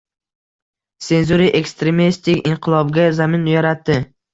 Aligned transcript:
Senzura 1.09 1.51
ekstremistik 1.61 2.53
inqilobga 2.55 3.09
zamin 3.23 3.51
yaratdi. 3.57 4.05